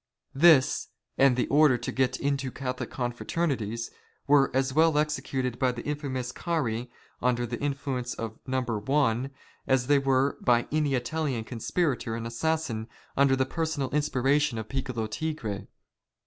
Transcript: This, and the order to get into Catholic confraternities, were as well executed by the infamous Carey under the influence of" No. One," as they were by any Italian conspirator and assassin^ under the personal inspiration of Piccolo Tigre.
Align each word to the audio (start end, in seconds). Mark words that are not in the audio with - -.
This, 0.33 0.87
and 1.15 1.35
the 1.37 1.45
order 1.49 1.77
to 1.77 1.91
get 1.91 2.19
into 2.19 2.49
Catholic 2.49 2.89
confraternities, 2.89 3.91
were 4.25 4.49
as 4.51 4.73
well 4.73 4.97
executed 4.97 5.59
by 5.59 5.71
the 5.71 5.83
infamous 5.85 6.31
Carey 6.31 6.89
under 7.21 7.45
the 7.45 7.59
influence 7.61 8.15
of" 8.15 8.39
No. 8.47 8.63
One," 8.63 9.29
as 9.67 9.85
they 9.85 9.99
were 9.99 10.39
by 10.41 10.67
any 10.71 10.95
Italian 10.95 11.43
conspirator 11.43 12.15
and 12.15 12.25
assassin^ 12.25 12.87
under 13.15 13.35
the 13.35 13.45
personal 13.45 13.91
inspiration 13.91 14.57
of 14.57 14.69
Piccolo 14.69 15.05
Tigre. 15.05 15.67